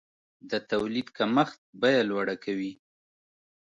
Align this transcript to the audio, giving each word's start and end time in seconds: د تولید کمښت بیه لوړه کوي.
د 0.49 0.51
تولید 0.71 1.07
کمښت 1.17 1.59
بیه 1.81 2.01
لوړه 2.09 2.35
کوي. 2.43 2.71